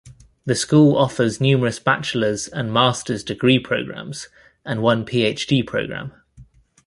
[0.45, 4.29] The school offers numerous bachelor's and master's degree programs,
[4.65, 5.61] and one Ph.D.
[5.61, 6.11] program.